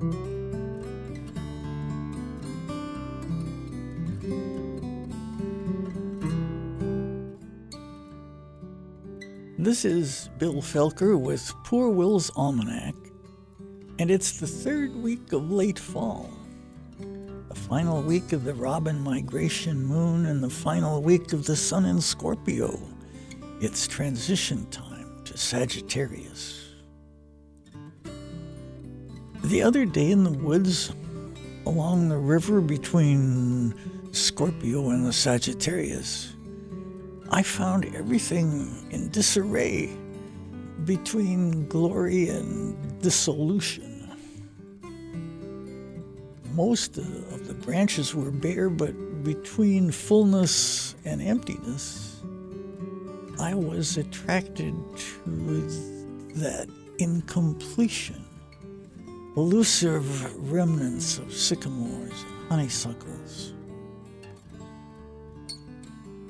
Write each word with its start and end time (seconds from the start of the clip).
This 0.00 0.14
is 9.84 10.30
Bill 10.38 10.62
Felker 10.62 11.18
with 11.18 11.52
Poor 11.64 11.88
Will's 11.88 12.30
Almanac, 12.36 12.94
and 13.98 14.08
it's 14.08 14.38
the 14.38 14.46
third 14.46 14.94
week 14.94 15.32
of 15.32 15.50
late 15.50 15.80
fall. 15.80 16.30
The 17.48 17.56
final 17.56 18.00
week 18.00 18.32
of 18.32 18.44
the 18.44 18.54
Robin 18.54 19.00
migration 19.00 19.84
moon 19.84 20.26
and 20.26 20.44
the 20.44 20.48
final 20.48 21.02
week 21.02 21.32
of 21.32 21.44
the 21.44 21.56
sun 21.56 21.84
in 21.84 22.00
Scorpio. 22.00 22.78
It's 23.60 23.88
transition 23.88 24.64
time 24.70 25.24
to 25.24 25.36
Sagittarius. 25.36 26.67
The 29.48 29.62
other 29.62 29.86
day 29.86 30.10
in 30.10 30.24
the 30.24 30.30
woods 30.30 30.92
along 31.64 32.10
the 32.10 32.18
river 32.18 32.60
between 32.60 33.74
Scorpio 34.12 34.90
and 34.90 35.06
the 35.06 35.12
Sagittarius, 35.12 36.34
I 37.30 37.42
found 37.42 37.86
everything 37.96 38.86
in 38.90 39.08
disarray 39.08 39.96
between 40.84 41.66
glory 41.66 42.28
and 42.28 43.00
dissolution. 43.00 44.10
Most 46.52 46.98
of 46.98 47.48
the 47.48 47.54
branches 47.54 48.14
were 48.14 48.30
bare, 48.30 48.68
but 48.68 49.24
between 49.24 49.90
fullness 49.90 50.94
and 51.06 51.22
emptiness, 51.22 52.20
I 53.40 53.54
was 53.54 53.96
attracted 53.96 54.74
to 55.24 55.60
that 56.34 56.68
incompletion, 56.98 58.27
elusive 59.38 60.50
remnants 60.50 61.18
of 61.18 61.32
sycamores 61.32 62.24
and 62.24 62.48
honeysuckles 62.48 63.52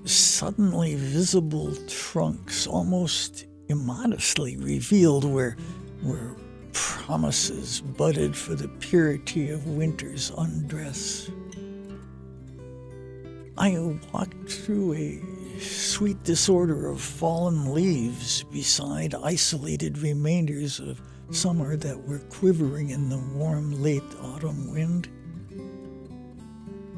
suddenly 0.04 0.94
visible 0.94 1.74
trunks, 1.86 2.66
almost 2.66 3.46
immodestly 3.68 4.56
revealed 4.56 5.24
where, 5.24 5.56
where 6.02 6.36
promises 6.72 7.80
budded 7.80 8.36
for 8.36 8.54
the 8.54 8.68
purity 8.68 9.50
of 9.50 9.66
winter's 9.66 10.30
undress. 10.38 11.30
I 13.56 13.76
walked 14.12 14.50
through 14.50 14.94
a 14.94 15.20
sweet 15.60 16.22
disorder 16.22 16.88
of 16.88 17.00
fallen 17.00 17.74
leaves 17.74 18.44
beside 18.44 19.14
isolated 19.14 19.98
remainders 19.98 20.78
of 20.78 21.00
summer 21.30 21.76
that 21.76 22.06
were 22.06 22.20
quivering 22.30 22.90
in 22.90 23.08
the 23.08 23.18
warm 23.34 23.82
late 23.82 24.02
autumn 24.20 24.72
wind. 24.72 25.08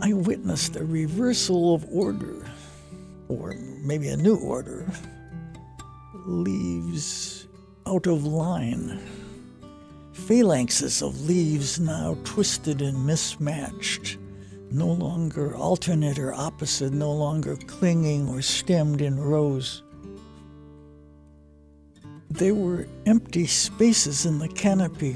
I 0.00 0.12
witnessed 0.12 0.76
a 0.76 0.84
reversal 0.84 1.74
of 1.74 1.84
order 1.90 2.44
or 3.30 3.54
maybe 3.82 4.08
a 4.08 4.16
new 4.16 4.36
order, 4.36 4.84
leaves 6.26 7.46
out 7.86 8.06
of 8.06 8.24
line. 8.24 9.00
Phalanxes 10.12 11.00
of 11.00 11.20
leaves 11.22 11.78
now 11.78 12.16
twisted 12.24 12.82
and 12.82 13.06
mismatched, 13.06 14.18
no 14.70 14.88
longer 14.88 15.54
alternate 15.56 16.18
or 16.18 16.34
opposite, 16.34 16.92
no 16.92 17.12
longer 17.12 17.56
clinging 17.66 18.28
or 18.28 18.42
stemmed 18.42 19.00
in 19.00 19.18
rows. 19.18 19.82
There 22.30 22.54
were 22.54 22.86
empty 23.06 23.46
spaces 23.46 24.24
in 24.24 24.38
the 24.38 24.48
canopy 24.48 25.14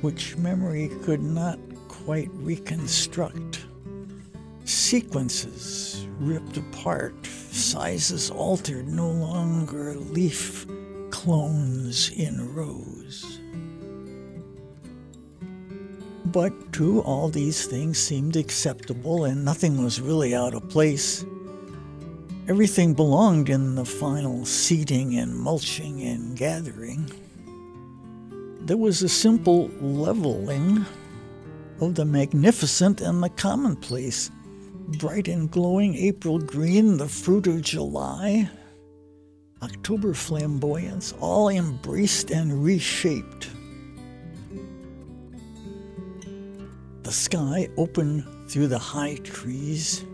which 0.00 0.38
memory 0.38 0.90
could 1.02 1.22
not 1.22 1.58
quite 1.86 2.30
reconstruct. 2.32 3.66
Sequences 4.64 6.06
ripped 6.18 6.56
apart, 6.56 7.26
sizes 7.26 8.30
altered, 8.30 8.88
no 8.88 9.10
longer 9.10 9.94
leaf 9.94 10.66
clones 11.10 12.10
in 12.10 12.54
rows. 12.54 13.38
But 16.24 16.72
to 16.74 17.00
all 17.02 17.28
these 17.28 17.66
things 17.66 17.98
seemed 17.98 18.36
acceptable, 18.36 19.24
and 19.24 19.44
nothing 19.44 19.82
was 19.82 20.00
really 20.00 20.34
out 20.34 20.54
of 20.54 20.68
place. 20.70 21.22
Everything 22.48 22.94
belonged 22.94 23.48
in 23.48 23.74
the 23.74 23.84
final 23.84 24.44
seeding 24.44 25.16
and 25.16 25.36
mulching 25.36 26.02
and 26.02 26.36
gathering. 26.36 27.10
There 28.62 28.76
was 28.76 29.02
a 29.02 29.08
simple 29.08 29.68
leveling 29.80 30.84
of 31.80 31.94
the 31.94 32.04
magnificent 32.04 33.00
and 33.00 33.22
the 33.22 33.28
commonplace 33.28 34.30
bright 34.98 35.28
and 35.28 35.50
glowing 35.50 35.94
April 35.94 36.38
green, 36.38 36.96
the 36.96 37.08
fruit 37.08 37.46
of 37.46 37.62
July, 37.62 38.50
October 39.62 40.14
flamboyance, 40.14 41.14
all 41.20 41.48
embraced 41.48 42.30
and 42.30 42.64
reshaped. 42.64 43.50
The 47.02 47.12
sky 47.12 47.68
open 47.76 48.46
through 48.48 48.68
the 48.68 48.78
high 48.78 49.16
trees 49.16 50.04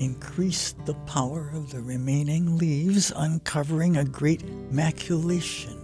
increased 0.00 0.76
the 0.86 0.94
power 1.06 1.50
of 1.54 1.70
the 1.70 1.80
remaining 1.80 2.58
leaves, 2.58 3.12
uncovering 3.16 3.96
a 3.96 4.04
great 4.04 4.42
maculation. 4.72 5.80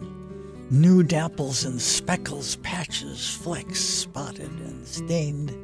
New 0.71 1.03
dapples 1.03 1.67
and 1.67 1.81
speckles, 1.81 2.57
patches, 2.57 3.29
flecks, 3.29 3.81
spotted 3.81 4.51
and 4.51 4.87
stained 4.87 5.57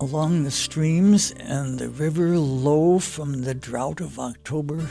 along 0.00 0.44
the 0.44 0.50
streams 0.50 1.32
and 1.32 1.78
the 1.78 1.90
river 1.90 2.38
low 2.38 2.98
from 2.98 3.42
the 3.42 3.54
drought 3.54 4.00
of 4.00 4.18
October. 4.18 4.88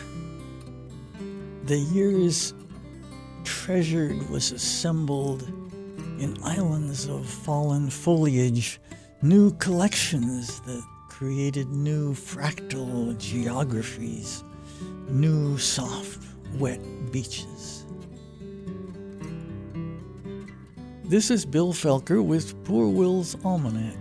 The 1.63 1.77
year's 1.77 2.53
treasured 3.43 4.29
was 4.29 4.51
assembled 4.51 5.43
in 6.19 6.37
islands 6.43 7.07
of 7.07 7.25
fallen 7.25 7.89
foliage, 7.89 8.81
new 9.21 9.51
collections 9.53 10.59
that 10.61 10.83
created 11.17 11.67
new 11.71 12.13
fractal 12.13 13.17
geographies, 13.17 14.43
new 15.09 15.57
soft, 15.57 16.23
wet 16.59 16.79
beaches. 17.11 17.85
This 21.05 21.31
is 21.31 21.43
Bill 21.43 21.73
Felker 21.73 22.23
with 22.23 22.63
Poor 22.65 22.87
Will's 22.87 23.35
Almanac. 23.43 23.97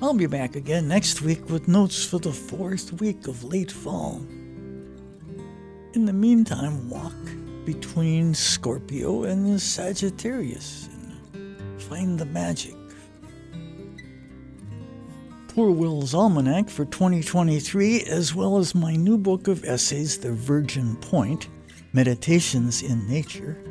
I'll 0.00 0.14
be 0.14 0.24
back 0.24 0.56
again 0.56 0.88
next 0.88 1.20
week 1.20 1.50
with 1.50 1.68
notes 1.68 2.02
for 2.02 2.18
the 2.18 2.32
fourth 2.32 2.98
week 2.98 3.28
of 3.28 3.44
late 3.44 3.70
fall. 3.70 4.22
In 5.92 6.06
the 6.06 6.14
meantime, 6.14 6.88
walk 6.88 7.12
between 7.66 8.32
Scorpio 8.32 9.24
and 9.24 9.60
Sagittarius 9.60 10.88
and 11.34 11.82
find 11.82 12.18
the 12.18 12.24
magic. 12.24 12.81
Poor 15.54 15.70
Will's 15.70 16.14
Almanac 16.14 16.70
for 16.70 16.86
2023, 16.86 18.04
as 18.04 18.34
well 18.34 18.56
as 18.56 18.74
my 18.74 18.96
new 18.96 19.18
book 19.18 19.48
of 19.48 19.64
essays, 19.64 20.16
The 20.16 20.32
Virgin 20.32 20.96
Point 20.96 21.48
Meditations 21.92 22.80
in 22.80 23.06
Nature, 23.06 23.62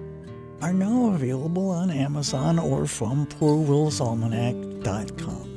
are 0.61 0.73
now 0.73 1.07
available 1.07 1.71
on 1.71 1.89
Amazon 1.89 2.59
or 2.59 2.85
from 2.85 3.25
poorwillsalmanac.com. 3.25 5.47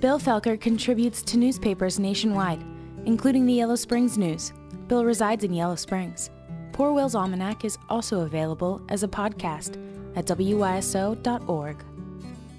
Bill 0.00 0.18
Felker 0.18 0.60
contributes 0.60 1.22
to 1.22 1.36
newspapers 1.36 2.00
nationwide, 2.00 2.64
including 3.04 3.46
the 3.46 3.52
Yellow 3.52 3.76
Springs 3.76 4.18
News. 4.18 4.52
Bill 4.88 5.04
resides 5.04 5.44
in 5.44 5.54
Yellow 5.54 5.76
Springs. 5.76 6.30
Poor 6.72 6.92
Will's 6.92 7.14
Almanac 7.14 7.64
is 7.64 7.78
also 7.88 8.22
available 8.22 8.82
as 8.88 9.04
a 9.04 9.08
podcast 9.08 9.76
at 10.16 10.26
wyso.org. 10.26 11.84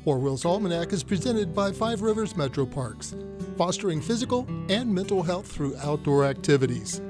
Poor 0.08 0.20
Will's 0.20 0.46
Almanac 0.46 0.94
is 0.94 1.04
presented 1.04 1.54
by 1.54 1.70
Five 1.70 2.02
Rivers 2.02 2.38
Metro 2.38 2.66
Parks, 2.66 3.14
fostering 3.58 4.00
physical 4.00 4.48
and 4.70 4.90
mental 4.90 5.22
health 5.22 5.46
through 5.46 5.76
outdoor 5.84 6.24
activities. 6.24 7.02